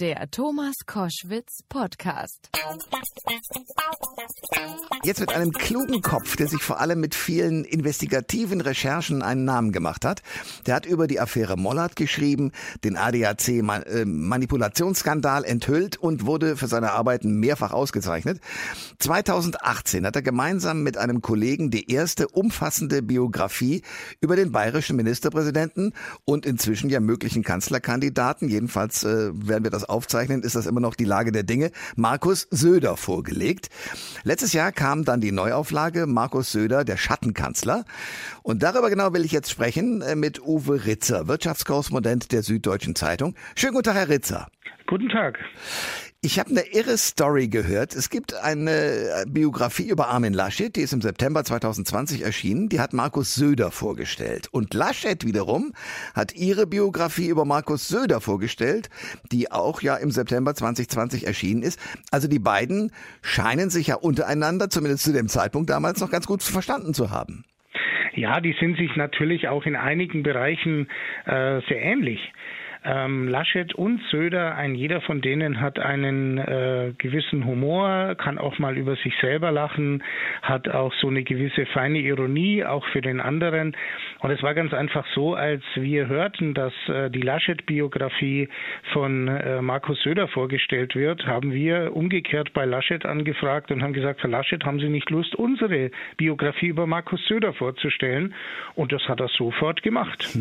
Der 0.00 0.30
Thomas 0.30 0.76
Koschwitz 0.86 1.64
Podcast. 1.68 2.50
Jetzt 5.02 5.18
mit 5.18 5.34
einem 5.34 5.50
klugen 5.50 6.02
Kopf, 6.02 6.36
der 6.36 6.46
sich 6.46 6.62
vor 6.62 6.78
allem 6.78 7.00
mit 7.00 7.16
vielen 7.16 7.64
investigativen 7.64 8.60
Recherchen 8.60 9.22
einen 9.22 9.44
Namen 9.44 9.72
gemacht 9.72 10.04
hat. 10.04 10.22
Der 10.66 10.76
hat 10.76 10.86
über 10.86 11.08
die 11.08 11.18
Affäre 11.18 11.56
Mollert 11.56 11.96
geschrieben, 11.96 12.52
den 12.84 12.96
ADAC-Manipulationsskandal 12.96 15.44
enthüllt 15.44 15.96
und 15.96 16.26
wurde 16.26 16.56
für 16.56 16.68
seine 16.68 16.92
Arbeiten 16.92 17.40
mehrfach 17.40 17.72
ausgezeichnet. 17.72 18.40
2018 19.00 20.06
hat 20.06 20.14
er 20.14 20.22
gemeinsam 20.22 20.84
mit 20.84 20.96
einem 20.96 21.22
Kollegen 21.22 21.72
die 21.72 21.90
erste 21.90 22.28
umfassende 22.28 23.02
Biografie 23.02 23.82
über 24.20 24.36
den 24.36 24.52
bayerischen 24.52 24.94
Ministerpräsidenten 24.94 25.92
und 26.24 26.46
inzwischen 26.46 26.88
ja 26.88 27.00
möglichen 27.00 27.42
Kanzlerkandidaten, 27.42 28.48
jedenfalls 28.48 29.02
äh, 29.02 29.32
werden 29.34 29.64
wir 29.64 29.72
das 29.72 29.87
aufzeichnen, 29.88 30.42
ist 30.42 30.56
das 30.56 30.66
immer 30.66 30.80
noch 30.80 30.94
die 30.94 31.04
Lage 31.04 31.32
der 31.32 31.42
Dinge, 31.42 31.70
Markus 31.96 32.46
Söder 32.50 32.96
vorgelegt. 32.96 33.68
Letztes 34.24 34.52
Jahr 34.52 34.72
kam 34.72 35.04
dann 35.04 35.20
die 35.20 35.32
Neuauflage 35.32 36.06
Markus 36.06 36.52
Söder, 36.52 36.84
der 36.84 36.96
Schattenkanzler. 36.96 37.84
Und 38.42 38.62
darüber 38.62 38.90
genau 38.90 39.12
will 39.12 39.24
ich 39.24 39.32
jetzt 39.32 39.50
sprechen 39.50 40.02
äh, 40.02 40.14
mit 40.14 40.40
Uwe 40.40 40.86
Ritzer, 40.86 41.28
Wirtschaftskorrespondent 41.28 42.32
der 42.32 42.42
Süddeutschen 42.42 42.94
Zeitung. 42.94 43.34
Schönen 43.56 43.72
guten 43.72 43.84
Tag, 43.84 43.96
Herr 43.96 44.08
Ritzer. 44.08 44.48
Guten 44.86 45.08
Tag. 45.10 45.38
Ich 46.20 46.40
habe 46.40 46.50
eine 46.50 46.62
irre 46.72 46.96
Story 46.96 47.46
gehört. 47.46 47.94
Es 47.94 48.10
gibt 48.10 48.34
eine 48.34 49.24
Biografie 49.28 49.88
über 49.88 50.08
Armin 50.08 50.32
Laschet, 50.32 50.74
die 50.74 50.80
ist 50.80 50.92
im 50.92 51.00
September 51.00 51.44
2020 51.44 52.22
erschienen. 52.22 52.68
Die 52.68 52.80
hat 52.80 52.92
Markus 52.92 53.36
Söder 53.36 53.70
vorgestellt. 53.70 54.48
Und 54.50 54.74
Laschet 54.74 55.24
wiederum 55.24 55.74
hat 56.16 56.34
ihre 56.34 56.66
Biografie 56.66 57.28
über 57.28 57.44
Markus 57.44 57.86
Söder 57.86 58.20
vorgestellt, 58.20 58.88
die 59.30 59.52
auch 59.52 59.80
ja 59.80 59.94
im 59.94 60.10
September 60.10 60.56
2020 60.56 61.24
erschienen 61.24 61.62
ist. 61.62 61.78
Also 62.10 62.26
die 62.26 62.40
beiden 62.40 62.90
scheinen 63.22 63.70
sich 63.70 63.86
ja 63.86 63.94
untereinander, 63.94 64.70
zumindest 64.70 65.04
zu 65.04 65.12
dem 65.12 65.28
Zeitpunkt 65.28 65.70
damals, 65.70 66.00
noch 66.00 66.10
ganz 66.10 66.26
gut 66.26 66.42
verstanden 66.42 66.94
zu 66.94 67.12
haben. 67.12 67.44
Ja, 68.14 68.40
die 68.40 68.56
sind 68.58 68.76
sich 68.76 68.96
natürlich 68.96 69.46
auch 69.46 69.66
in 69.66 69.76
einigen 69.76 70.24
Bereichen 70.24 70.88
äh, 71.26 71.60
sehr 71.68 71.80
ähnlich 71.80 72.18
ähm, 72.84 73.28
Laschet 73.28 73.74
und 73.74 74.00
Söder, 74.10 74.54
ein 74.54 74.74
jeder 74.74 75.00
von 75.00 75.20
denen 75.20 75.60
hat 75.60 75.78
einen 75.78 76.38
äh, 76.38 76.92
gewissen 76.98 77.44
Humor, 77.44 78.14
kann 78.16 78.38
auch 78.38 78.58
mal 78.58 78.76
über 78.76 78.96
sich 78.96 79.14
selber 79.20 79.50
lachen, 79.50 80.02
hat 80.42 80.68
auch 80.68 80.92
so 81.00 81.08
eine 81.08 81.22
gewisse 81.22 81.66
feine 81.66 81.98
Ironie, 81.98 82.64
auch 82.64 82.86
für 82.88 83.00
den 83.00 83.20
anderen. 83.20 83.76
Und 84.20 84.30
es 84.30 84.42
war 84.42 84.54
ganz 84.54 84.72
einfach 84.72 85.06
so, 85.14 85.34
als 85.34 85.62
wir 85.74 86.08
hörten, 86.08 86.54
dass 86.54 86.72
äh, 86.88 87.10
die 87.10 87.20
Laschet-Biografie 87.20 88.48
von 88.92 89.28
äh, 89.28 89.60
Markus 89.60 90.00
Söder 90.02 90.28
vorgestellt 90.28 90.94
wird, 90.94 91.26
haben 91.26 91.52
wir 91.52 91.94
umgekehrt 91.94 92.52
bei 92.52 92.64
Laschet 92.64 93.04
angefragt 93.04 93.70
und 93.70 93.82
haben 93.82 93.92
gesagt, 93.92 94.22
Herr 94.22 94.30
Laschet, 94.30 94.64
haben 94.64 94.80
Sie 94.80 94.88
nicht 94.88 95.10
Lust, 95.10 95.34
unsere 95.34 95.90
Biografie 96.16 96.68
über 96.68 96.86
Markus 96.86 97.24
Söder 97.26 97.52
vorzustellen? 97.52 98.34
Und 98.74 98.92
das 98.92 99.02
hat 99.08 99.20
er 99.20 99.28
sofort 99.28 99.82
gemacht. 99.82 100.28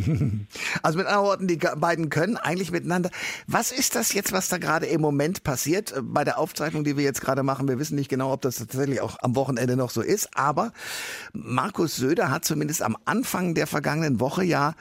Also 0.83 0.99
mit 0.99 1.07
anderen 1.07 1.25
Worten, 1.25 1.47
die 1.47 1.59
beiden 1.79 2.09
können 2.09 2.36
eigentlich 2.37 2.71
miteinander. 2.71 3.09
Was 3.47 3.71
ist 3.71 3.95
das 3.95 4.13
jetzt, 4.13 4.31
was 4.31 4.49
da 4.49 4.57
gerade 4.57 4.85
im 4.85 5.01
Moment 5.01 5.43
passiert 5.43 5.91
äh, 5.91 6.01
bei 6.01 6.23
der 6.23 6.37
Aufzeichnung, 6.37 6.83
die 6.83 6.97
wir 6.97 7.03
jetzt 7.03 7.21
gerade 7.21 7.43
machen? 7.43 7.67
Wir 7.67 7.79
wissen 7.79 7.95
nicht 7.95 8.09
genau, 8.09 8.31
ob 8.33 8.41
das 8.41 8.57
tatsächlich 8.57 9.01
auch 9.01 9.17
am 9.21 9.35
Wochenende 9.35 9.75
noch 9.75 9.89
so 9.89 10.01
ist, 10.01 10.35
aber 10.35 10.71
Markus 11.33 11.95
Söder 11.95 12.31
hat 12.31 12.45
zumindest 12.45 12.81
am 12.81 12.97
Anfang 13.05 13.53
der 13.53 13.67
vergangenen 13.67 14.19
Woche 14.19 14.43
ja 14.43 14.75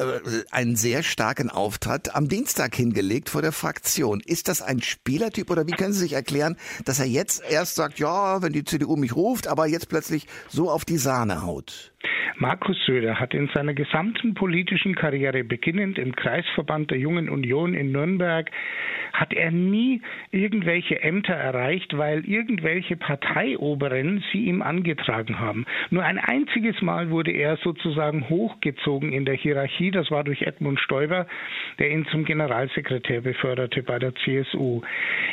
äh, 0.00 0.44
einen 0.50 0.76
sehr 0.76 1.02
starken 1.02 1.50
Auftritt 1.50 2.14
am 2.14 2.28
Dienstag 2.28 2.74
hingelegt 2.74 3.28
vor 3.28 3.42
der 3.42 3.52
Fraktion. 3.52 4.20
Ist 4.24 4.48
das 4.48 4.62
ein 4.62 4.82
Spielertyp 4.82 5.50
oder 5.50 5.66
wie 5.66 5.72
können 5.72 5.92
Sie 5.92 6.00
sich 6.00 6.14
erklären, 6.14 6.56
dass 6.84 6.98
er 6.98 7.06
jetzt 7.06 7.42
erst 7.48 7.74
sagt, 7.74 7.98
ja, 7.98 8.40
wenn 8.42 8.52
die 8.52 8.64
CDU 8.64 8.96
mich 8.96 9.14
ruft, 9.14 9.46
aber 9.46 9.66
jetzt 9.66 9.88
plötzlich 9.88 10.26
so 10.48 10.70
auf 10.70 10.84
die 10.84 10.98
Sahne 10.98 11.42
haut? 11.42 11.92
Markus 12.36 12.78
Söder 12.86 13.20
hat 13.20 13.34
in 13.34 13.48
seiner 13.48 13.74
gesamten 13.74 14.34
politischen 14.34 14.94
Karriere, 14.94 15.44
beginnend 15.44 15.98
im 15.98 16.16
Kreisverband 16.16 16.90
der 16.90 16.98
Jungen 16.98 17.28
Union 17.28 17.74
in 17.74 17.92
Nürnberg, 17.92 18.50
hat 19.12 19.32
er 19.32 19.50
nie 19.50 20.00
irgendwelche 20.30 21.02
Ämter 21.02 21.34
erreicht, 21.34 21.96
weil 21.98 22.24
irgendwelche 22.24 22.96
Parteioberen 22.96 24.24
sie 24.32 24.46
ihm 24.46 24.62
angetragen 24.62 25.38
haben. 25.38 25.66
Nur 25.90 26.04
ein 26.04 26.18
einziges 26.18 26.80
Mal 26.80 27.10
wurde 27.10 27.32
er 27.32 27.56
sozusagen 27.58 28.28
hochgezogen 28.28 29.12
in 29.12 29.24
der 29.24 29.34
Hierarchie. 29.34 29.90
Das 29.90 30.10
war 30.10 30.24
durch 30.24 30.42
Edmund 30.42 30.80
Stoiber, 30.80 31.26
der 31.78 31.90
ihn 31.90 32.06
zum 32.06 32.24
Generalsekretär 32.24 33.20
beförderte 33.20 33.82
bei 33.82 33.98
der 33.98 34.14
CSU. 34.14 34.80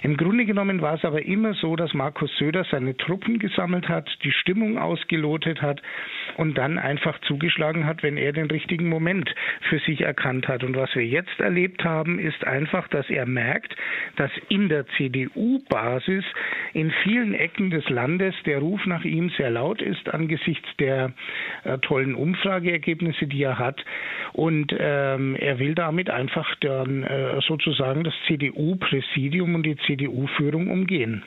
Im 0.02 0.18
Grunde 0.18 0.46
genommen 0.46 0.82
war 0.82 0.96
es 0.96 1.06
aber 1.06 1.24
immer 1.24 1.54
so, 1.54 1.76
dass 1.76 1.94
Markus 1.94 2.36
Söder 2.38 2.66
seine 2.70 2.98
Truppen 2.98 3.40
gesammelt 3.40 3.88
hat, 3.88 4.10
die 4.24 4.32
Stimmung 4.32 4.78
ausgelotet 4.78 5.62
hat 5.62 5.82
und 6.38 6.58
dann 6.58 6.78
einfach 6.78 7.20
zugeschlagen 7.22 7.86
hat, 7.86 8.03
wenn 8.03 8.18
er 8.18 8.34
den 8.34 8.50
richtigen 8.50 8.90
Moment 8.90 9.34
für 9.70 9.80
sich 9.80 10.02
erkannt 10.02 10.48
hat. 10.48 10.64
Und 10.64 10.75
was 10.75 10.94
wir 10.96 11.06
jetzt 11.06 11.40
erlebt 11.40 11.84
haben, 11.84 12.20
ist 12.20 12.46
einfach, 12.46 12.88
dass 12.88 13.09
er 13.09 13.25
merkt, 13.25 13.75
dass 14.16 14.31
in 14.50 14.70
der 14.70 14.86
CDU-Basis 14.98 16.24
in 16.74 16.92
vielen 17.03 17.34
Ecken 17.34 17.72
des 17.72 17.88
Landes 17.90 18.36
der 18.46 18.59
Ruf 18.59 18.86
nach 18.86 19.03
ihm 19.03 19.31
sehr 19.38 19.50
laut 19.50 19.81
ist 19.81 20.09
angesichts 20.09 20.68
der 20.80 21.14
äh, 21.64 21.78
tollen 21.80 22.16
Umfrageergebnisse, 22.16 23.28
die 23.28 23.44
er 23.44 23.59
hat. 23.59 23.84
Und 24.34 24.74
ähm, 24.78 25.36
er 25.36 25.59
will 25.59 25.74
damit 25.74 26.09
einfach 26.09 26.48
dann 26.62 27.04
äh, 27.04 27.40
sozusagen 27.48 28.04
das 28.04 28.14
CDU-Präsidium 28.28 29.56
und 29.56 29.64
die 29.64 29.78
CDU-Führung 29.88 30.69
umgehen. 30.69 31.24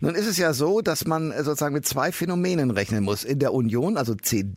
Nun 0.00 0.14
ist 0.14 0.26
es 0.26 0.38
ja 0.38 0.52
so, 0.52 0.80
dass 0.80 1.06
man 1.06 1.30
äh, 1.30 1.42
sozusagen 1.42 1.74
mit 1.74 1.84
zwei 1.84 2.10
Phänomenen 2.10 2.70
rechnen 2.70 3.04
muss. 3.04 3.24
In 3.24 3.38
der 3.38 3.52
Union, 3.52 3.96
also 3.96 4.14
CDU, 4.14 4.47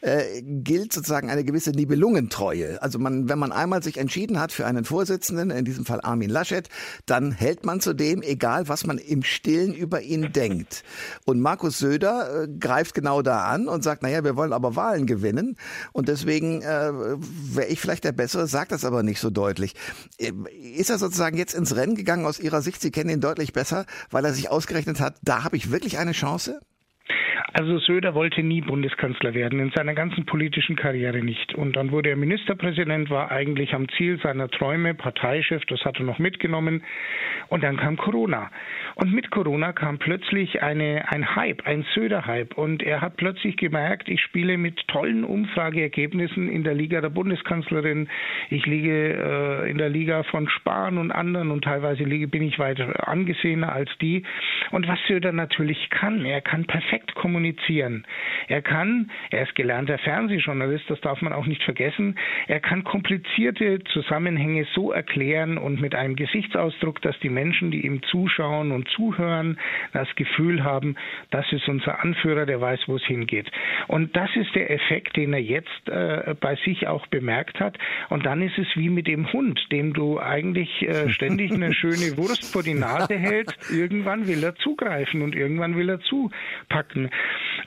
äh, 0.00 0.42
gilt 0.42 0.92
sozusagen 0.92 1.30
eine 1.30 1.44
gewisse 1.44 1.70
Nibelungentreue. 1.70 2.80
Also 2.82 2.98
man, 2.98 3.28
wenn 3.28 3.38
man 3.38 3.52
einmal 3.52 3.82
sich 3.82 3.98
entschieden 3.98 4.40
hat 4.40 4.52
für 4.52 4.66
einen 4.66 4.84
Vorsitzenden, 4.84 5.50
in 5.50 5.64
diesem 5.64 5.84
Fall 5.84 6.00
Armin 6.02 6.30
Laschet, 6.30 6.68
dann 7.06 7.32
hält 7.32 7.64
man 7.64 7.80
zu 7.80 7.94
dem, 7.94 8.22
egal 8.22 8.68
was 8.68 8.86
man 8.86 8.98
im 8.98 9.22
Stillen 9.22 9.74
über 9.74 10.02
ihn 10.02 10.32
denkt. 10.32 10.84
Und 11.24 11.40
Markus 11.40 11.78
Söder 11.78 12.44
äh, 12.44 12.48
greift 12.48 12.94
genau 12.94 13.22
da 13.22 13.44
an 13.44 13.68
und 13.68 13.82
sagt, 13.82 14.02
naja, 14.02 14.24
wir 14.24 14.36
wollen 14.36 14.52
aber 14.52 14.76
Wahlen 14.76 15.06
gewinnen 15.06 15.56
und 15.92 16.08
deswegen 16.08 16.62
äh, 16.62 16.92
wäre 16.92 17.68
ich 17.68 17.80
vielleicht 17.80 18.04
der 18.04 18.12
Bessere, 18.12 18.46
sagt 18.46 18.72
das 18.72 18.84
aber 18.84 19.02
nicht 19.02 19.20
so 19.20 19.30
deutlich. 19.30 19.74
Äh, 20.18 20.32
ist 20.76 20.90
er 20.90 20.98
sozusagen 20.98 21.36
jetzt 21.36 21.54
ins 21.54 21.76
Rennen 21.76 21.94
gegangen 21.94 22.26
aus 22.26 22.38
Ihrer 22.38 22.62
Sicht? 22.62 22.80
Sie 22.80 22.90
kennen 22.90 23.10
ihn 23.10 23.20
deutlich 23.20 23.52
besser, 23.52 23.86
weil 24.10 24.24
er 24.24 24.32
sich 24.32 24.50
ausgerechnet 24.50 25.00
hat, 25.00 25.16
da 25.22 25.44
habe 25.44 25.56
ich 25.56 25.70
wirklich 25.70 25.98
eine 25.98 26.12
Chance? 26.12 26.60
Also 27.52 27.78
Söder 27.78 28.14
wollte 28.14 28.42
nie 28.42 28.62
Bundeskanzler 28.62 29.34
werden, 29.34 29.60
in 29.60 29.70
seiner 29.70 29.94
ganzen 29.94 30.24
politischen 30.24 30.76
Karriere 30.76 31.18
nicht. 31.18 31.54
Und 31.54 31.76
dann 31.76 31.92
wurde 31.92 32.08
er 32.08 32.16
Ministerpräsident, 32.16 33.10
war 33.10 33.30
eigentlich 33.30 33.74
am 33.74 33.88
Ziel 33.90 34.18
seiner 34.20 34.48
Träume, 34.48 34.94
Parteichef, 34.94 35.64
das 35.66 35.84
hat 35.84 35.98
er 35.98 36.04
noch 36.04 36.18
mitgenommen. 36.18 36.82
Und 37.48 37.62
dann 37.62 37.76
kam 37.76 37.96
Corona. 37.96 38.50
Und 38.96 39.12
mit 39.12 39.30
Corona 39.30 39.72
kam 39.72 39.98
plötzlich 39.98 40.62
eine, 40.62 41.04
ein 41.08 41.34
Hype, 41.34 41.66
ein 41.66 41.84
Söder-Hype. 41.94 42.56
Und 42.56 42.82
er 42.82 43.00
hat 43.00 43.16
plötzlich 43.16 43.56
gemerkt, 43.56 44.08
ich 44.08 44.20
spiele 44.22 44.56
mit 44.56 44.86
tollen 44.88 45.24
Umfrageergebnissen 45.24 46.48
in 46.48 46.62
der 46.62 46.74
Liga 46.74 47.00
der 47.00 47.08
Bundeskanzlerin. 47.08 48.08
Ich 48.50 48.66
liege 48.66 49.64
äh, 49.64 49.70
in 49.70 49.78
der 49.78 49.88
Liga 49.88 50.22
von 50.24 50.48
Spahn 50.48 50.98
und 50.98 51.10
anderen 51.10 51.50
und 51.50 51.64
teilweise 51.64 52.04
liege, 52.04 52.28
bin 52.28 52.42
ich 52.42 52.58
weiter 52.58 53.08
angesehener 53.08 53.72
als 53.72 53.90
die. 54.00 54.22
Und 54.70 54.86
was 54.86 54.98
Söder 55.08 55.32
natürlich 55.32 55.90
kann, 55.90 56.24
er 56.24 56.40
kann 56.40 56.64
perfekt 56.64 57.14
kommunizieren. 57.14 58.06
Er 58.48 58.62
kann, 58.62 59.10
er 59.30 59.42
ist 59.42 59.54
gelernter 59.54 59.98
Fernsehjournalist, 59.98 60.88
das 60.88 61.00
darf 61.00 61.20
man 61.20 61.32
auch 61.32 61.46
nicht 61.46 61.62
vergessen, 61.62 62.16
er 62.46 62.60
kann 62.60 62.84
komplizierte 62.84 63.82
Zusammenhänge 63.84 64.66
so 64.74 64.92
erklären 64.92 65.58
und 65.58 65.80
mit 65.80 65.94
einem 65.94 66.16
Gesichtsausdruck, 66.16 67.02
dass 67.02 67.18
die 67.20 67.30
Menschen, 67.30 67.70
die 67.70 67.84
ihm 67.84 68.02
zuschauen 68.04 68.72
und 68.72 68.83
zuhören, 68.84 69.58
das 69.92 70.08
Gefühl 70.16 70.64
haben, 70.64 70.96
das 71.30 71.50
ist 71.52 71.68
unser 71.68 72.02
Anführer, 72.02 72.46
der 72.46 72.60
weiß, 72.60 72.80
wo 72.86 72.96
es 72.96 73.04
hingeht. 73.04 73.50
Und 73.88 74.16
das 74.16 74.30
ist 74.36 74.54
der 74.54 74.70
Effekt, 74.70 75.16
den 75.16 75.32
er 75.32 75.42
jetzt 75.42 75.88
äh, 75.88 76.34
bei 76.40 76.56
sich 76.64 76.86
auch 76.86 77.06
bemerkt 77.06 77.60
hat. 77.60 77.78
Und 78.10 78.26
dann 78.26 78.42
ist 78.42 78.58
es 78.58 78.66
wie 78.74 78.88
mit 78.88 79.06
dem 79.06 79.32
Hund, 79.32 79.60
dem 79.72 79.92
du 79.92 80.20
eigentlich 80.20 80.82
äh, 80.82 81.08
ständig 81.10 81.52
eine 81.52 81.72
schöne 81.74 82.16
Wurst 82.16 82.52
vor 82.52 82.62
die 82.62 82.74
Nase 82.74 83.14
hältst. 83.18 83.70
Irgendwann 83.70 84.26
will 84.26 84.42
er 84.42 84.54
zugreifen 84.56 85.22
und 85.22 85.34
irgendwann 85.34 85.76
will 85.76 85.88
er 85.88 86.00
zupacken. 86.00 87.10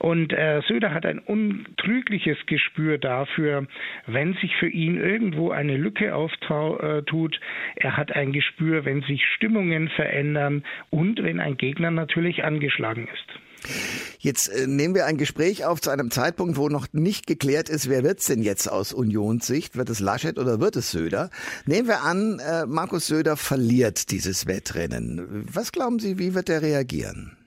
Und 0.00 0.32
äh, 0.32 0.60
Söder 0.66 0.92
hat 0.94 1.06
ein 1.06 1.18
untrügliches 1.18 2.38
Gespür 2.46 2.98
dafür, 2.98 3.66
wenn 4.06 4.34
sich 4.34 4.54
für 4.56 4.68
ihn 4.68 4.96
irgendwo 4.96 5.50
eine 5.50 5.76
Lücke 5.76 6.14
auftut. 6.14 7.36
Äh, 7.36 7.38
er 7.76 7.96
hat 7.96 8.14
ein 8.14 8.32
Gespür, 8.32 8.84
wenn 8.84 9.02
sich 9.02 9.24
Stimmungen 9.34 9.88
verändern 9.88 10.64
und 10.90 11.07
wenn 11.16 11.40
ein 11.40 11.56
Gegner 11.56 11.90
natürlich 11.90 12.44
angeschlagen 12.44 13.08
ist. 13.08 13.74
Jetzt 14.18 14.48
äh, 14.48 14.66
nehmen 14.66 14.94
wir 14.94 15.06
ein 15.06 15.16
Gespräch 15.16 15.64
auf 15.64 15.80
zu 15.80 15.90
einem 15.90 16.10
Zeitpunkt, 16.10 16.56
wo 16.56 16.68
noch 16.68 16.86
nicht 16.92 17.26
geklärt 17.26 17.68
ist, 17.68 17.88
wer 17.88 18.04
wird's 18.04 18.26
denn 18.26 18.42
jetzt 18.42 18.70
aus 18.70 18.92
Unionssicht? 18.92 19.76
Wird 19.76 19.90
es 19.90 20.00
Laschet 20.00 20.38
oder 20.38 20.60
wird 20.60 20.76
es 20.76 20.90
Söder? 20.90 21.30
Nehmen 21.66 21.88
wir 21.88 22.02
an, 22.02 22.38
äh, 22.40 22.66
Markus 22.66 23.06
Söder 23.06 23.36
verliert 23.36 24.10
dieses 24.10 24.46
Wettrennen. 24.46 25.46
Was 25.52 25.72
glauben 25.72 25.98
Sie, 25.98 26.18
wie 26.18 26.34
wird 26.34 26.48
er 26.48 26.62
reagieren? 26.62 27.37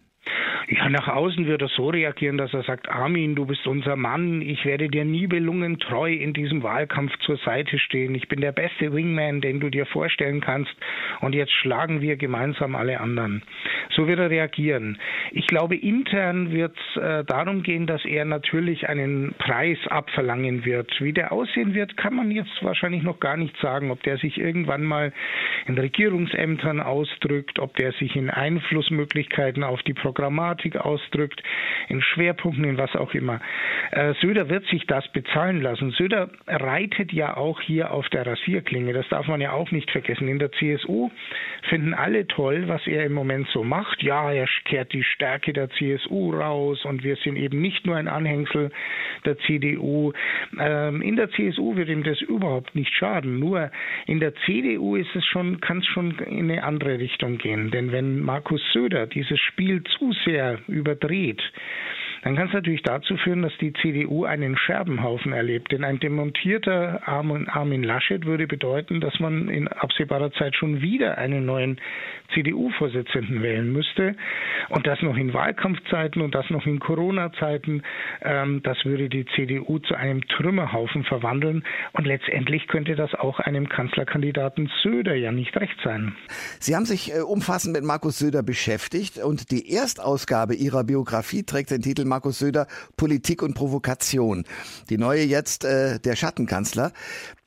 Ja, 0.74 0.88
nach 0.88 1.10
außen 1.10 1.48
wird 1.48 1.62
er 1.62 1.68
so 1.68 1.90
reagieren, 1.90 2.38
dass 2.38 2.54
er 2.54 2.64
sagt, 2.64 2.88
Armin, 2.88 3.36
du 3.36 3.46
bist 3.46 3.68
unser 3.68 3.98
Mann, 3.98 4.42
ich 4.42 4.64
werde 4.64 4.88
dir 4.88 5.04
nie 5.04 5.28
belungen 5.28 5.80
treu 5.80 6.14
in 6.14 6.32
diesem 6.32 6.64
Wahlkampf 6.64 7.12
zur 7.26 7.36
Seite 7.36 7.78
stehen. 7.78 8.16
Ich 8.16 8.30
bin 8.30 8.40
der 8.40 8.54
beste 8.54 8.94
Wingman, 8.94 9.42
den 9.42 9.60
du 9.60 9.70
dir 9.70 9.86
vorstellen 9.86 10.40
kannst 10.40 10.72
und 11.20 11.36
jetzt 11.36 11.52
schlagen 11.52 12.00
wir 12.00 12.16
gemeinsam 12.16 12.78
alle 12.78 13.02
anderen. 13.02 13.44
So 13.98 14.08
wird 14.08 14.20
er 14.20 14.30
reagieren. 14.30 14.98
Ich 15.32 15.46
glaube, 15.48 15.76
intern 15.76 16.54
wird 16.54 16.78
es 16.78 17.02
äh, 17.02 17.26
darum 17.26 17.64
gehen, 17.64 17.86
dass 17.86 18.06
er 18.06 18.24
natürlich 18.24 18.88
einen 18.88 19.36
Preis 19.40 19.78
abverlangen 19.90 20.64
wird. 20.64 20.90
Wie 21.02 21.12
der 21.12 21.34
aussehen 21.34 21.74
wird, 21.74 21.98
kann 21.98 22.16
man 22.16 22.32
jetzt 22.32 22.64
wahrscheinlich 22.64 23.04
noch 23.04 23.20
gar 23.20 23.36
nicht 23.36 23.58
sagen, 23.58 23.92
ob 23.92 24.02
der 24.04 24.18
sich 24.20 24.38
irgendwann 24.38 24.86
mal 24.86 25.12
in 25.68 25.78
Regierungsämtern 25.78 26.80
ausdrückt, 26.80 27.60
ob 27.60 27.76
der 27.76 27.92
sich 27.92 28.16
in 28.16 28.30
Einflussmöglichkeiten 28.30 29.66
auf 29.66 29.84
die 29.84 29.94
Programmatik 29.94 30.61
Thematik 30.62 30.78
ausdrückt, 30.78 31.42
in 31.90 32.02
Schwerpunkten, 32.02 32.64
in 32.64 32.78
was 32.78 32.96
auch 32.96 33.14
immer. 33.14 33.40
Äh, 33.92 34.14
Söder 34.22 34.50
wird 34.50 34.66
sich 34.68 34.86
das 34.88 35.08
bezahlen 35.12 35.62
lassen. 35.62 35.92
Söder 35.92 36.30
reitet 36.48 37.12
ja 37.12 37.36
auch 37.36 37.60
hier 37.62 37.92
auf 37.92 38.08
der 38.10 38.26
Rasierklinge. 38.26 38.94
Das 38.94 39.08
darf 39.10 39.28
man 39.28 39.42
ja 39.42 39.52
auch 39.52 39.72
nicht 39.72 39.92
vergessen. 39.92 40.28
In 40.28 40.40
der 40.40 40.52
CSU 40.52 41.10
finden 41.70 41.94
alle 41.94 42.28
toll, 42.28 42.68
was 42.68 42.86
er 42.88 43.06
im 43.06 43.14
Moment 43.14 43.48
so 43.50 43.64
macht. 43.64 44.02
Ja, 44.04 44.32
er 44.32 44.48
kehrt 44.66 44.94
die 44.94 45.04
Stärke 45.04 45.54
der 45.54 45.70
CSU 45.72 46.34
raus 46.34 46.86
und 46.86 47.04
wir 47.04 47.16
sind 47.18 47.36
eben 47.36 47.62
nicht 47.62 47.86
nur 47.86 47.96
ein 47.96 48.08
Anhängsel 48.08 48.72
der 49.26 49.38
CDU. 49.40 50.14
Ähm, 50.60 51.02
in 51.02 51.16
der 51.16 51.30
CSU 51.32 51.76
wird 51.76 51.90
ihm 51.90 52.04
das 52.04 52.22
überhaupt 52.22 52.76
nicht 52.76 52.94
schaden. 52.94 53.40
Nur 53.40 53.72
in 54.06 54.20
der 54.20 54.34
CDU 54.46 54.96
ist 54.96 55.16
es 55.16 55.26
schon, 55.26 55.60
kann 55.60 55.80
es 55.80 55.88
schon 55.88 56.18
in 56.20 56.52
eine 56.52 56.64
andere 56.64 57.00
Richtung 57.00 57.38
gehen. 57.38 57.72
Denn 57.72 57.92
wenn 57.92 58.22
Markus 58.22 58.62
Söder 58.72 59.08
dieses 59.08 59.40
Spiel 59.40 59.84
zu 59.84 60.12
sehr 60.26 60.51
überdreht, 60.68 61.42
dann 62.24 62.36
kann 62.36 62.48
es 62.48 62.54
natürlich 62.54 62.84
dazu 62.84 63.18
führen, 63.18 63.42
dass 63.42 63.54
die 63.60 63.74
CDU 63.74 64.26
einen 64.26 64.56
Scherbenhaufen 64.56 65.34
erlebt. 65.34 65.72
Denn 65.72 65.84
ein 65.84 66.00
demontierter 66.00 67.02
Armin 67.08 67.84
Laschet 67.84 68.26
würde 68.26 68.48
bedeuten, 68.48 69.02
dass 69.02 69.20
man 69.20 69.50
in 69.50 69.68
absehbarer 69.68 70.32
Zeit 70.34 70.56
schon 70.56 70.82
wieder 70.82 71.18
einen 71.18 71.46
neuen 71.46 71.80
CDU-Vorsitzenden 72.34 73.42
wählen 73.42 73.72
müsste. 73.72 74.16
Und 74.70 74.86
das 74.86 75.02
noch 75.02 75.18
in 75.18 75.34
Wahlkampfzeiten 75.34 76.22
und 76.22 76.36
das 76.36 76.50
noch 76.50 76.66
in 76.66 76.80
Corona-Zeiten. 76.80 77.82
Ähm, 78.22 78.62
das 78.64 78.78
würde 78.86 79.10
die 79.10 79.26
CDU 79.36 79.80
zu 79.80 79.96
einem 79.96 80.26
Trümmerhaufen 80.28 81.04
verwandeln. 81.04 81.64
Und 81.94 82.06
letztendlich 82.06 82.68
könnte 82.68 82.96
das 82.96 83.14
auch 83.16 83.40
einem 83.40 83.68
Kanzlerkandidaten 83.68 84.70
Söder 84.84 85.16
ja 85.16 85.32
nicht 85.32 85.56
recht 85.58 85.78
sein. 85.84 86.16
Sie 86.60 86.76
haben 86.76 86.86
sich 86.86 87.14
äh, 87.14 87.22
umfassend 87.22 87.76
mit 87.76 87.84
Markus 87.84 88.20
Söder 88.20 88.44
beschäftigt 88.44 89.18
und 89.18 89.52
die 89.52 89.74
Erstausgabe 89.74 90.54
Ihrer 90.54 90.84
Biografie 90.84 91.44
trägt 91.44 91.72
den 91.72 91.82
Titel 91.82 92.06
Markus 92.12 92.40
Söder 92.40 92.68
Politik 92.98 93.42
und 93.42 93.54
Provokation. 93.54 94.44
Die 94.90 94.98
neue 94.98 95.24
jetzt 95.24 95.64
äh, 95.64 95.98
der 95.98 96.18
Schattenkanzler. 96.18 96.92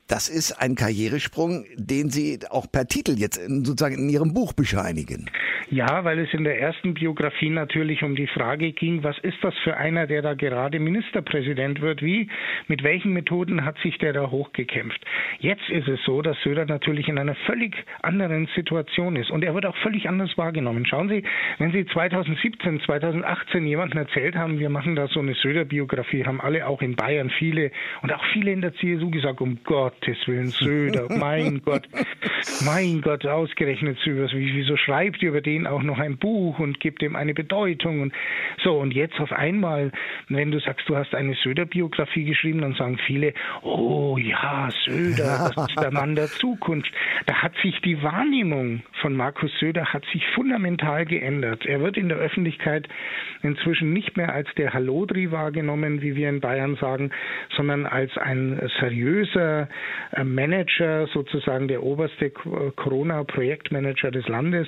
Das 0.07 0.29
ist 0.29 0.51
ein 0.61 0.75
Karrieresprung, 0.75 1.65
den 1.77 2.09
Sie 2.09 2.37
auch 2.51 2.71
per 2.71 2.85
Titel 2.85 3.15
jetzt 3.17 3.37
in, 3.37 3.65
sozusagen 3.65 3.95
in 3.97 4.09
Ihrem 4.09 4.35
Buch 4.35 4.53
bescheinigen. 4.53 5.31
Ja, 5.71 6.03
weil 6.03 6.19
es 6.19 6.31
in 6.31 6.43
der 6.43 6.59
ersten 6.59 6.93
Biografie 6.93 7.49
natürlich 7.49 8.03
um 8.03 8.15
die 8.15 8.27
Frage 8.27 8.71
ging, 8.71 9.03
was 9.03 9.17
ist 9.19 9.37
das 9.41 9.55
für 9.63 9.77
einer, 9.77 10.05
der 10.05 10.21
da 10.21 10.35
gerade 10.35 10.79
Ministerpräsident 10.79 11.81
wird? 11.81 12.03
Wie, 12.03 12.29
mit 12.67 12.83
welchen 12.83 13.13
Methoden 13.13 13.65
hat 13.65 13.75
sich 13.79 13.97
der 13.97 14.13
da 14.13 14.29
hochgekämpft? 14.29 15.03
Jetzt 15.39 15.67
ist 15.69 15.87
es 15.87 15.99
so, 16.05 16.21
dass 16.21 16.39
Söder 16.43 16.65
natürlich 16.65 17.07
in 17.07 17.17
einer 17.17 17.33
völlig 17.47 17.75
anderen 18.03 18.47
Situation 18.55 19.15
ist 19.15 19.31
und 19.31 19.43
er 19.43 19.55
wird 19.55 19.65
auch 19.65 19.77
völlig 19.77 20.07
anders 20.07 20.37
wahrgenommen. 20.37 20.85
Schauen 20.85 21.09
Sie, 21.09 21.23
wenn 21.57 21.71
Sie 21.71 21.83
2017, 21.87 22.81
2018 22.81 23.65
jemandem 23.65 23.97
erzählt 24.01 24.35
haben, 24.35 24.59
wir 24.59 24.69
machen 24.69 24.95
da 24.95 25.07
so 25.07 25.19
eine 25.19 25.33
Söder-Biografie, 25.33 26.25
haben 26.25 26.41
alle 26.41 26.67
auch 26.67 26.83
in 26.83 26.95
Bayern 26.95 27.31
viele 27.31 27.71
und 28.03 28.13
auch 28.13 28.23
viele 28.33 28.51
in 28.51 28.61
der 28.61 28.75
CSU 28.75 29.09
gesagt, 29.09 29.41
um 29.41 29.57
Gott, 29.63 29.94
Gottes 29.95 30.27
Willen, 30.27 30.47
Söder, 30.47 31.07
mein 31.19 31.61
Gott, 31.63 31.87
mein 32.65 33.01
Gott, 33.01 33.25
ausgerechnet 33.25 33.97
Söder, 34.03 34.29
wieso 34.33 34.77
schreibt 34.77 35.21
ihr 35.23 35.29
über 35.29 35.41
den 35.41 35.67
auch 35.67 35.81
noch 35.81 35.99
ein 35.99 36.17
Buch 36.17 36.59
und 36.59 36.79
gibt 36.79 37.01
ihm 37.01 37.15
eine 37.15 37.33
Bedeutung 37.33 38.01
und 38.01 38.13
so 38.63 38.77
und 38.77 38.93
jetzt 38.93 39.19
auf 39.19 39.31
einmal, 39.31 39.91
wenn 40.29 40.51
du 40.51 40.59
sagst, 40.59 40.87
du 40.89 40.95
hast 40.95 41.15
eine 41.15 41.33
Söder-Biografie 41.35 42.25
geschrieben, 42.25 42.61
dann 42.61 42.73
sagen 42.73 42.97
viele, 43.05 43.33
oh 43.61 44.17
ja, 44.17 44.69
Söder, 44.85 45.51
das 45.55 45.69
ist 45.69 45.79
der 45.79 45.91
Mann 45.91 46.15
der 46.15 46.27
Zukunft. 46.27 46.91
Da 47.25 47.41
hat 47.41 47.53
sich 47.63 47.79
die 47.81 48.01
Wahrnehmung 48.03 48.83
von 49.01 49.15
Markus 49.15 49.51
Söder 49.59 49.85
hat 49.93 50.03
sich 50.11 50.25
fundamental 50.35 51.05
geändert. 51.05 51.65
Er 51.65 51.79
wird 51.79 51.97
in 51.97 52.09
der 52.09 52.17
Öffentlichkeit 52.17 52.87
inzwischen 53.43 53.93
nicht 53.93 54.17
mehr 54.17 54.33
als 54.33 54.47
der 54.57 54.73
Hallodri 54.73 55.31
wahrgenommen, 55.31 56.01
wie 56.01 56.15
wir 56.15 56.29
in 56.29 56.41
Bayern 56.41 56.75
sagen, 56.75 57.11
sondern 57.55 57.85
als 57.85 58.17
ein 58.17 58.59
seriöser, 58.79 59.67
Manager, 60.23 61.07
sozusagen 61.07 61.67
der 61.67 61.83
oberste 61.83 62.29
Corona-Projektmanager 62.29 64.11
des 64.11 64.27
Landes. 64.27 64.67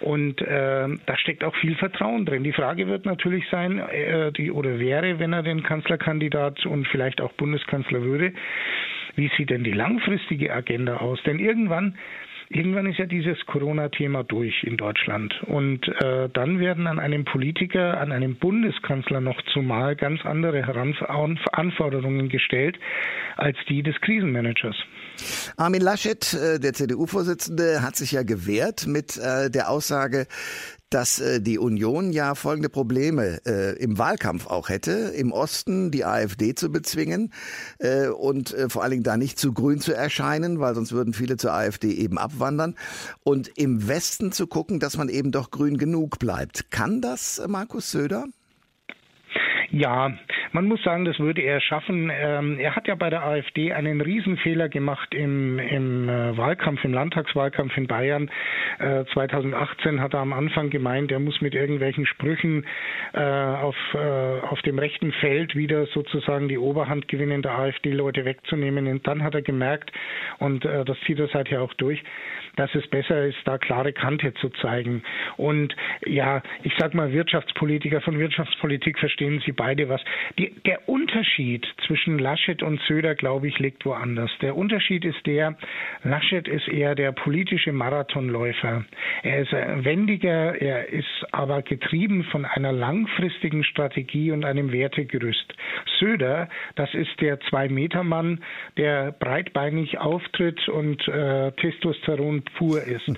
Und 0.00 0.40
äh, 0.40 0.88
da 1.06 1.16
steckt 1.16 1.44
auch 1.44 1.54
viel 1.56 1.74
Vertrauen 1.76 2.24
drin. 2.26 2.44
Die 2.44 2.52
Frage 2.52 2.86
wird 2.88 3.04
natürlich 3.04 3.44
sein, 3.50 3.78
äh, 3.78 4.32
die 4.32 4.50
oder 4.50 4.78
wäre, 4.78 5.18
wenn 5.18 5.32
er 5.32 5.42
den 5.42 5.62
Kanzlerkandidat 5.62 6.64
und 6.66 6.86
vielleicht 6.88 7.20
auch 7.20 7.32
Bundeskanzler 7.32 8.02
würde, 8.02 8.32
wie 9.16 9.30
sieht 9.36 9.50
denn 9.50 9.64
die 9.64 9.72
langfristige 9.72 10.52
Agenda 10.52 10.98
aus? 10.98 11.22
Denn 11.24 11.38
irgendwann 11.38 11.96
Irgendwann 12.52 12.86
ist 12.86 12.98
ja 12.98 13.06
dieses 13.06 13.38
Corona-Thema 13.46 14.24
durch 14.24 14.64
in 14.64 14.76
Deutschland. 14.76 15.32
Und 15.46 15.86
äh, 16.02 16.28
dann 16.32 16.58
werden 16.58 16.88
an 16.88 16.98
einem 16.98 17.24
Politiker, 17.24 18.00
an 18.00 18.10
einem 18.10 18.34
Bundeskanzler 18.34 19.20
noch 19.20 19.40
zumal 19.52 19.94
ganz 19.94 20.20
andere 20.24 20.66
Anforderungen 21.52 22.28
gestellt 22.28 22.76
als 23.36 23.56
die 23.68 23.84
des 23.84 23.94
Krisenmanagers. 24.00 24.74
Armin 25.58 25.80
Laschet, 25.80 26.34
äh, 26.34 26.58
der 26.58 26.72
CDU-Vorsitzende, 26.72 27.82
hat 27.82 27.94
sich 27.94 28.10
ja 28.10 28.24
gewehrt 28.24 28.84
mit 28.88 29.16
äh, 29.16 29.48
der 29.48 29.70
Aussage, 29.70 30.26
dass 30.90 31.20
äh, 31.20 31.40
die 31.40 31.58
Union 31.58 32.12
ja 32.12 32.34
folgende 32.34 32.68
Probleme 32.68 33.40
äh, 33.46 33.76
im 33.78 33.96
Wahlkampf 33.98 34.46
auch 34.46 34.68
hätte, 34.68 34.92
im 34.92 35.32
Osten 35.32 35.90
die 35.90 36.04
AfD 36.04 36.54
zu 36.54 36.70
bezwingen 36.70 37.32
äh, 37.78 38.08
und 38.08 38.52
äh, 38.52 38.68
vor 38.68 38.82
allen 38.82 38.90
Dingen 38.90 39.02
da 39.04 39.16
nicht 39.16 39.38
zu 39.38 39.52
grün 39.52 39.80
zu 39.80 39.92
erscheinen, 39.92 40.60
weil 40.60 40.74
sonst 40.74 40.92
würden 40.92 41.14
viele 41.14 41.36
zur 41.36 41.52
AfD 41.52 41.92
eben 41.92 42.18
abwandern 42.18 42.74
und 43.22 43.48
im 43.56 43.88
Westen 43.88 44.32
zu 44.32 44.46
gucken, 44.46 44.80
dass 44.80 44.96
man 44.96 45.08
eben 45.08 45.32
doch 45.32 45.50
grün 45.50 45.78
genug 45.78 46.18
bleibt. 46.18 46.70
Kann 46.70 47.00
das 47.00 47.38
äh, 47.38 47.48
Markus 47.48 47.90
Söder? 47.90 48.26
Ja, 49.72 50.12
man 50.50 50.66
muss 50.66 50.82
sagen, 50.82 51.04
das 51.04 51.20
würde 51.20 51.42
er 51.42 51.60
schaffen. 51.60 52.10
Ähm, 52.12 52.58
er 52.58 52.74
hat 52.74 52.88
ja 52.88 52.96
bei 52.96 53.08
der 53.08 53.24
AfD 53.24 53.72
einen 53.72 54.00
Riesenfehler 54.00 54.68
gemacht 54.68 55.14
im, 55.14 55.60
im 55.60 56.08
äh, 56.08 56.36
Wahlkampf, 56.36 56.82
im 56.84 56.92
Landtagswahlkampf 56.92 57.76
in 57.76 57.86
Bayern. 57.86 58.30
Äh, 58.80 59.04
2018 59.12 60.00
hat 60.00 60.14
er 60.14 60.20
am 60.20 60.32
Anfang 60.32 60.70
gemeint, 60.70 61.12
er 61.12 61.20
muss 61.20 61.40
mit 61.40 61.54
irgendwelchen 61.54 62.04
Sprüchen 62.04 62.66
äh, 63.12 63.20
auf, 63.20 63.76
äh, 63.94 63.98
auf 63.98 64.60
dem 64.62 64.80
rechten 64.80 65.12
Feld 65.12 65.54
wieder 65.54 65.86
sozusagen 65.86 66.48
die 66.48 66.58
Oberhand 66.58 67.06
gewinnen, 67.06 67.42
der 67.42 67.56
AfD-Leute 67.56 68.24
wegzunehmen. 68.24 68.88
Und 68.88 69.06
dann 69.06 69.22
hat 69.22 69.36
er 69.36 69.42
gemerkt, 69.42 69.92
und 70.38 70.64
äh, 70.64 70.84
das 70.84 70.98
zieht 71.06 71.20
er 71.20 71.28
seither 71.28 71.62
auch 71.62 71.74
durch, 71.74 72.02
dass 72.56 72.74
es 72.74 72.86
besser 72.88 73.24
ist, 73.26 73.38
da 73.44 73.58
klare 73.58 73.92
Kante 73.92 74.34
zu 74.34 74.48
zeigen. 74.48 75.02
Und 75.36 75.76
ja, 76.04 76.42
ich 76.64 76.72
sag 76.78 76.92
mal, 76.94 77.12
Wirtschaftspolitiker 77.12 78.00
von 78.00 78.18
Wirtschaftspolitik 78.18 78.98
verstehen 78.98 79.40
sie 79.46 79.52
beide 79.60 79.90
was. 79.90 80.00
Die, 80.38 80.54
der 80.64 80.88
Unterschied 80.88 81.66
zwischen 81.86 82.18
Laschet 82.18 82.62
und 82.62 82.80
Söder, 82.88 83.14
glaube 83.14 83.46
ich, 83.46 83.58
liegt 83.58 83.84
woanders. 83.84 84.30
Der 84.40 84.56
Unterschied 84.56 85.04
ist 85.04 85.26
der, 85.26 85.54
Laschet 86.02 86.48
ist 86.48 86.66
eher 86.66 86.94
der 86.94 87.12
politische 87.12 87.70
Marathonläufer. 87.70 88.86
Er 89.22 89.42
ist 89.42 89.52
wendiger, 89.52 90.58
er 90.58 90.88
ist 90.88 91.26
aber 91.32 91.60
getrieben 91.60 92.24
von 92.24 92.46
einer 92.46 92.72
langfristigen 92.72 93.62
Strategie 93.62 94.32
und 94.32 94.46
einem 94.46 94.72
Wertegerüst. 94.72 95.52
Söder, 95.98 96.48
das 96.76 96.94
ist 96.94 97.20
der 97.20 97.38
Zwei-Meter-Mann, 97.40 98.42
der 98.78 99.12
breitbeinig 99.12 99.98
auftritt 99.98 100.70
und 100.70 101.06
äh, 101.06 101.52
Testosteron 101.52 102.44
pur 102.56 102.82
ist. 102.82 103.12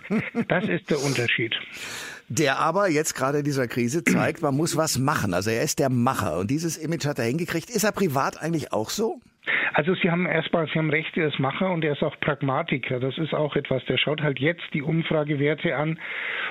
Das 0.49 0.69
ist 0.69 0.91
der 0.91 0.99
Unterschied. 0.99 1.55
Der 2.35 2.59
aber 2.61 2.89
jetzt 2.89 3.15
gerade 3.15 3.41
in 3.41 3.45
dieser 3.45 3.69
Krise 3.69 4.03
zeigt, 4.05 4.41
man 4.41 4.57
muss 4.57 4.75
was 4.75 4.97
machen. 4.97 5.35
Also 5.35 5.51
er 5.51 5.63
ist 5.63 5.79
der 5.79 5.91
Macher 5.91 6.39
und 6.39 6.51
dieses 6.51 6.79
Image 6.79 7.05
hat 7.05 7.19
er 7.19 7.27
hingekriegt. 7.27 7.69
Ist 7.69 7.85
er 7.85 7.93
privat 7.93 8.41
eigentlich 8.41 8.73
auch 8.73 8.89
so? 8.89 9.21
Also 9.75 9.95
Sie 9.95 10.11
haben 10.11 10.27
erstmal, 10.27 10.67
Sie 10.67 10.79
haben 10.79 10.91
recht, 10.91 11.17
er 11.17 11.29
ist 11.29 11.39
Macher 11.39 11.71
und 11.71 11.85
er 11.85 11.93
ist 11.93 12.03
auch 12.03 12.19
Pragmatiker. 12.21 13.01
Das 13.01 13.17
ist 13.19 13.35
auch 13.35 13.57
etwas. 13.57 13.85
Der 13.87 13.97
schaut 13.97 14.23
halt 14.23 14.39
jetzt 14.39 14.63
die 14.75 14.83
Umfragewerte 14.83 15.77
an 15.77 15.99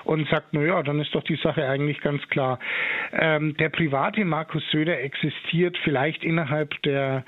und 0.04 0.28
sagt, 0.30 0.48
na 0.52 0.62
ja, 0.62 0.82
dann 0.84 1.00
ist 1.00 1.14
doch 1.14 1.24
die 1.24 1.36
Sache 1.36 1.68
eigentlich 1.68 2.02
ganz 2.02 2.28
klar. 2.30 2.60
Ähm, 3.14 3.56
der 3.58 3.70
private 3.70 4.26
Markus 4.26 4.64
Söder 4.72 5.00
existiert 5.02 5.78
vielleicht 5.84 6.24
innerhalb 6.24 6.82
der 6.84 7.24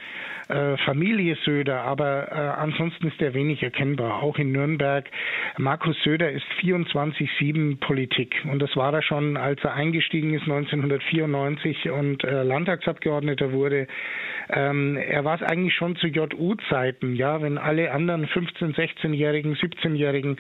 äh, 0.50 0.78
Familie 0.78 1.36
Söder, 1.46 1.82
aber 1.82 2.32
äh, 2.32 2.36
ansonsten 2.36 3.08
ist 3.08 3.22
er 3.22 3.34
wenig 3.34 3.62
erkennbar. 3.64 4.24
Auch 4.24 4.38
in 4.38 4.52
Nürnberg. 4.52 5.06
Markus 5.58 5.96
Söder 6.04 6.32
ist 6.32 6.46
24-7 6.62 7.80
Politik 7.80 8.36
und 8.50 8.62
das 8.62 8.76
war 8.76 8.94
er 8.94 9.02
schon, 9.02 9.38
als 9.38 9.64
er 9.64 9.74
eingestiegen 9.74 10.34
ist 10.34 10.44
1994 10.44 11.90
und 11.92 12.24
äh, 12.24 12.44
Landtagsabgeordneter 12.44 13.52
wurde. 13.52 13.88
Ähm, 14.50 14.98
er 14.98 15.24
war 15.24 15.36
es 15.36 15.42
eigentlich 15.42 15.74
schon 15.74 15.83
zu 15.98 16.08
JU-Zeiten, 16.08 17.16
ja, 17.16 17.42
wenn 17.42 17.58
alle 17.58 17.92
anderen 17.92 18.25
15-, 18.25 18.75
16-Jährigen, 18.75 19.56
17-Jährigen 19.56 20.38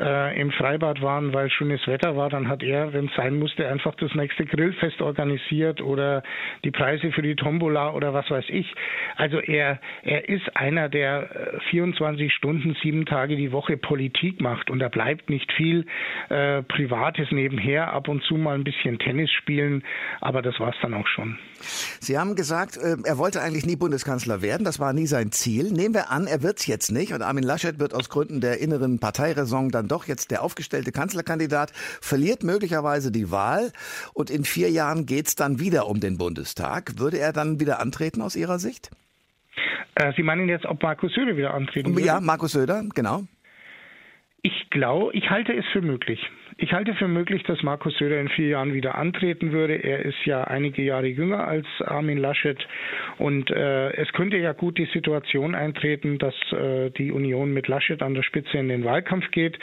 äh, 0.00 0.40
im 0.40 0.50
Freibad 0.50 1.02
waren, 1.02 1.32
weil 1.32 1.50
schönes 1.50 1.86
Wetter 1.86 2.16
war, 2.16 2.30
dann 2.30 2.48
hat 2.48 2.62
er, 2.62 2.92
wenn 2.92 3.06
es 3.06 3.14
sein 3.14 3.38
musste, 3.38 3.68
einfach 3.68 3.94
das 3.96 4.14
nächste 4.14 4.46
Grillfest 4.46 5.00
organisiert 5.00 5.80
oder 5.80 6.22
die 6.64 6.70
Preise 6.70 7.12
für 7.12 7.22
die 7.22 7.36
Tombola 7.36 7.92
oder 7.92 8.14
was 8.14 8.30
weiß 8.30 8.46
ich. 8.48 8.72
Also 9.16 9.38
er, 9.38 9.78
er 10.02 10.28
ist 10.28 10.56
einer, 10.56 10.88
der 10.88 11.60
24 11.70 12.26
äh, 12.26 12.30
Stunden, 12.30 12.76
sieben 12.82 13.06
Tage 13.06 13.36
die 13.36 13.52
Woche 13.52 13.76
Politik 13.76 14.40
macht 14.40 14.70
und 14.70 14.78
da 14.78 14.88
bleibt 14.88 15.30
nicht 15.30 15.52
viel 15.52 15.86
äh, 16.28 16.62
Privates 16.62 17.30
nebenher, 17.30 17.92
ab 17.92 18.08
und 18.08 18.22
zu 18.24 18.36
mal 18.36 18.54
ein 18.54 18.64
bisschen 18.64 18.98
Tennis 18.98 19.30
spielen, 19.30 19.84
aber 20.20 20.42
das 20.42 20.58
war 20.58 20.70
es 20.70 20.76
dann 20.80 20.94
auch 20.94 21.06
schon. 21.06 21.38
Sie 21.60 22.18
haben 22.18 22.34
gesagt, 22.34 22.76
äh, 22.76 22.96
er 23.04 23.18
wollte 23.18 23.40
eigentlich 23.40 23.66
nie 23.66 23.76
Bundeskanzler 23.76 24.42
werden. 24.42 24.64
Das 24.64 24.78
war 24.78 24.85
nie 24.92 25.06
sein 25.06 25.32
Ziel. 25.32 25.72
Nehmen 25.72 25.94
wir 25.94 26.10
an, 26.10 26.26
er 26.26 26.42
wird 26.42 26.58
es 26.58 26.66
jetzt 26.66 26.90
nicht. 26.90 27.12
Und 27.12 27.22
Armin 27.22 27.44
Laschet 27.44 27.78
wird 27.78 27.94
aus 27.94 28.08
Gründen 28.08 28.40
der 28.40 28.60
inneren 28.60 28.98
Parteiräson 28.98 29.70
dann 29.70 29.88
doch 29.88 30.06
jetzt 30.06 30.30
der 30.30 30.42
aufgestellte 30.42 30.92
Kanzlerkandidat, 30.92 31.72
verliert 31.72 32.42
möglicherweise 32.42 33.10
die 33.10 33.30
Wahl. 33.30 33.72
Und 34.14 34.30
in 34.30 34.44
vier 34.44 34.70
Jahren 34.70 35.06
geht 35.06 35.26
es 35.28 35.34
dann 35.34 35.60
wieder 35.60 35.88
um 35.88 36.00
den 36.00 36.18
Bundestag. 36.18 36.98
Würde 36.98 37.18
er 37.18 37.32
dann 37.32 37.60
wieder 37.60 37.80
antreten 37.80 38.22
aus 38.22 38.36
Ihrer 38.36 38.58
Sicht? 38.58 38.90
Äh, 39.94 40.12
Sie 40.16 40.22
meinen 40.22 40.48
jetzt, 40.48 40.66
ob 40.66 40.82
Markus 40.82 41.12
Söder 41.14 41.36
wieder 41.36 41.54
antreten 41.54 41.94
würde? 41.94 42.06
Ja, 42.06 42.20
Markus 42.20 42.52
Söder, 42.52 42.84
genau. 42.94 43.24
Ich 44.42 44.70
glaube, 44.70 45.12
ich 45.14 45.30
halte 45.30 45.52
es 45.52 45.64
für 45.72 45.80
möglich. 45.80 46.20
Ich 46.58 46.72
halte 46.72 46.94
für 46.94 47.06
möglich, 47.06 47.42
dass 47.42 47.62
Markus 47.62 47.98
Söder 47.98 48.18
in 48.18 48.30
vier 48.30 48.48
Jahren 48.48 48.72
wieder 48.72 48.94
antreten 48.94 49.52
würde. 49.52 49.74
Er 49.74 50.06
ist 50.06 50.24
ja 50.24 50.44
einige 50.44 50.80
Jahre 50.82 51.06
jünger 51.06 51.46
als 51.46 51.66
Armin 51.84 52.16
Laschet 52.16 52.56
und 53.18 53.50
äh, 53.50 53.90
es 53.90 54.10
könnte 54.14 54.38
ja 54.38 54.52
gut 54.52 54.78
die 54.78 54.86
Situation 54.86 55.54
eintreten, 55.54 56.16
dass 56.16 56.34
äh, 56.52 56.88
die 56.92 57.12
Union 57.12 57.52
mit 57.52 57.68
Laschet 57.68 58.00
an 58.00 58.14
der 58.14 58.22
Spitze 58.22 58.56
in 58.56 58.68
den 58.68 58.84
Wahlkampf 58.84 59.30
geht 59.32 59.58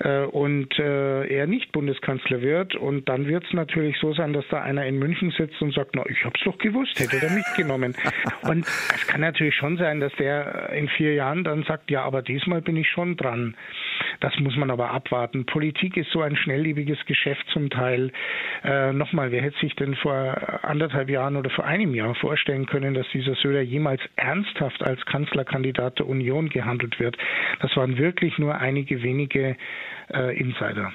äh, 0.00 0.22
und 0.22 0.76
äh, 0.80 1.24
er 1.26 1.46
nicht 1.46 1.70
Bundeskanzler 1.70 2.42
wird. 2.42 2.74
Und 2.74 3.08
dann 3.08 3.28
wird 3.28 3.44
es 3.44 3.52
natürlich 3.52 3.96
so 4.00 4.12
sein, 4.12 4.32
dass 4.32 4.44
da 4.50 4.60
einer 4.60 4.86
in 4.86 4.98
München 4.98 5.30
sitzt 5.30 5.62
und 5.62 5.72
sagt, 5.72 5.94
na, 5.94 6.02
ich 6.08 6.24
hab's 6.24 6.40
doch 6.44 6.58
gewusst, 6.58 6.98
hätte 6.98 7.24
er 7.24 7.30
mitgenommen. 7.30 7.94
und 8.42 8.66
es 8.66 9.06
kann 9.06 9.20
natürlich 9.20 9.54
schon 9.54 9.76
sein, 9.76 10.00
dass 10.00 10.12
der 10.14 10.70
in 10.72 10.88
vier 10.88 11.14
Jahren 11.14 11.44
dann 11.44 11.62
sagt, 11.62 11.92
ja, 11.92 12.02
aber 12.02 12.22
diesmal 12.22 12.60
bin 12.60 12.76
ich 12.76 12.88
schon 12.88 13.16
dran. 13.16 13.54
Das 14.20 14.36
muss 14.40 14.56
man 14.56 14.70
aber 14.70 14.90
abwarten. 14.90 15.46
Politik 15.46 15.96
ist 15.96 16.10
so 16.10 16.22
ein 16.22 16.36
schnelllebiges 16.36 16.98
Geschäft 17.06 17.44
zum 17.52 17.70
Teil. 17.70 18.10
Äh, 18.64 18.92
Nochmal, 18.92 19.30
wer 19.30 19.42
hätte 19.42 19.58
sich 19.60 19.74
denn 19.76 19.94
vor 19.94 20.64
anderthalb 20.64 21.08
Jahren 21.08 21.36
oder 21.36 21.50
vor 21.50 21.64
einem 21.64 21.94
Jahr 21.94 22.14
vorstellen 22.16 22.66
können, 22.66 22.94
dass 22.94 23.06
dieser 23.12 23.34
Söder 23.34 23.62
jemals 23.62 24.00
ernsthaft 24.16 24.82
als 24.82 25.04
Kanzlerkandidat 25.06 25.98
der 25.98 26.08
Union 26.08 26.48
gehandelt 26.48 26.98
wird? 26.98 27.16
Das 27.60 27.76
waren 27.76 27.96
wirklich 27.98 28.38
nur 28.38 28.56
einige 28.58 29.02
wenige 29.02 29.56
äh, 30.12 30.36
Insider. 30.38 30.92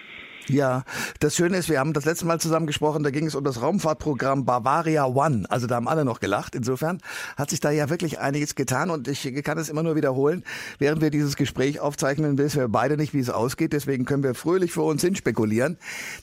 Ja, 0.50 0.84
das 1.20 1.36
Schöne 1.36 1.56
ist, 1.58 1.70
wir 1.70 1.80
haben 1.80 1.94
das 1.94 2.04
letzte 2.04 2.26
Mal 2.26 2.40
zusammen 2.40 2.68
gesprochen, 2.68 3.04
da 3.04 3.12
ging 3.12 3.26
es 3.26 3.36
um 3.36 3.46
das 3.46 3.62
Raumfahrtprogramm 3.62 4.44
Bavaria 4.44 5.06
One. 5.06 5.46
Also 5.50 5.68
da 5.68 5.76
haben 5.76 5.88
alle 5.88 6.04
noch 6.04 6.20
gelacht. 6.20 6.54
Insofern 6.54 7.00
hat 7.38 7.50
sich 7.50 7.62
da 7.62 7.72
ja 7.72 7.90
wirklich 7.90 8.20
einiges 8.20 8.56
getan 8.56 8.90
und 8.90 9.08
ich 9.08 9.24
kann 9.44 9.58
es 9.58 9.70
immer 9.70 9.84
nur 9.84 9.96
wiederholen, 9.96 10.44
während 10.80 11.02
wir 11.02 11.12
dieses 11.12 11.38
Gespräch 11.38 11.80
aufzeichnen, 11.80 12.38
wissen 12.38 12.60
wir 12.60 12.68
beide 12.68 12.98
nicht, 12.98 13.14
wie 13.14 13.20
es 13.20 13.30
ausgeht. 13.30 13.72
Deswegen 13.72 14.04
können 14.04 14.24
wir 14.24 14.36
fröhlich 14.36 14.74
vor 14.74 14.86
uns 14.86 15.02
hin 15.02 15.16
spekulieren. 15.16 15.78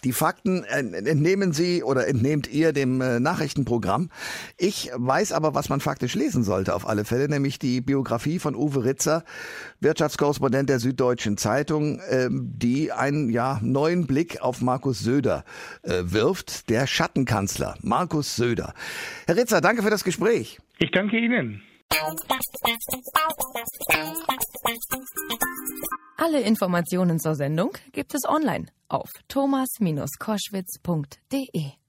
Die 0.04 0.12
Fakten 0.12 0.64
entnehmen 0.64 1.52
Sie 1.52 1.82
oder 1.82 2.06
entnehmt 2.06 2.46
ihr 2.52 2.74
dem 2.74 3.00
äh, 3.00 3.20
Nachrichtenprogramm. 3.20 4.10
Ich 4.58 4.90
weiß 4.94 5.32
aber, 5.32 5.54
was 5.54 5.70
man 5.70 5.80
faktisch 5.80 6.14
lesen 6.14 6.44
sollte 6.44 6.74
auf 6.74 6.86
alle 6.86 7.06
Fälle, 7.06 7.28
nämlich 7.28 7.58
die 7.58 7.80
Biografie 7.80 8.38
von 8.38 8.54
Uwe 8.54 8.84
Ritzer, 8.84 9.24
Wirtschaftskorrespondent 9.80 10.68
der 10.68 10.78
Süddeutschen 10.78 11.38
Zeitung, 11.38 12.00
ähm, 12.10 12.52
die 12.54 12.92
einen 12.92 13.30
ja 13.30 13.58
neuen 13.62 14.09
Blick 14.10 14.42
auf 14.42 14.60
Markus 14.60 14.98
Söder 14.98 15.44
äh, 15.84 16.02
wirft, 16.02 16.68
der 16.68 16.88
Schattenkanzler 16.88 17.76
Markus 17.80 18.34
Söder. 18.34 18.74
Herr 19.28 19.36
Ritzer, 19.36 19.60
danke 19.60 19.84
für 19.84 19.90
das 19.90 20.02
Gespräch. 20.02 20.58
Ich 20.78 20.90
danke 20.90 21.16
Ihnen. 21.16 21.62
Alle 26.16 26.40
Informationen 26.40 27.20
zur 27.20 27.36
Sendung 27.36 27.70
gibt 27.92 28.16
es 28.16 28.28
online 28.28 28.66
auf 28.88 29.08
thomas-koschwitz.de. 29.28 31.79